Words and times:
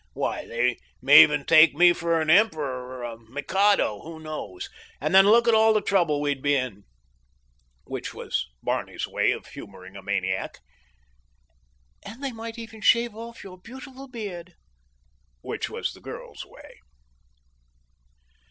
Why, 0.13 0.47
they 0.47 0.79
may 0.99 1.21
even 1.21 1.45
take 1.45 1.75
me 1.75 1.93
for 1.93 2.19
an 2.19 2.31
emperor 2.31 2.87
or 2.89 3.03
a 3.03 3.19
mikado—who 3.19 4.19
knows? 4.19 4.67
And 4.99 5.13
then 5.13 5.27
look 5.27 5.47
at 5.47 5.53
all 5.53 5.75
the 5.75 5.81
trouble 5.81 6.19
we'd 6.19 6.41
be 6.41 6.55
in." 6.55 6.85
Which 7.83 8.11
was 8.11 8.47
Barney's 8.63 9.07
way 9.07 9.29
of 9.31 9.45
humoring 9.45 9.95
a 9.95 10.01
maniac. 10.01 10.57
"And 12.01 12.23
they 12.23 12.31
might 12.31 12.57
even 12.57 12.81
shave 12.81 13.15
off 13.15 13.43
your 13.43 13.59
beautiful 13.59 14.07
beard." 14.07 14.55
Which 15.41 15.69
was 15.69 15.93
the 15.93 16.01
girl's 16.01 16.47
way. 16.47 16.79